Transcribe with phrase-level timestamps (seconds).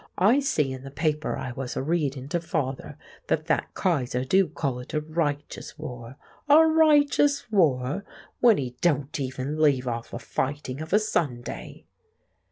[0.17, 4.47] I see in the paper I was a readin' to father that that Kayser do
[4.47, 6.17] call it a righteous war.
[6.49, 11.85] A righteous war—when he don't even leave off a fighting of a Sunday!"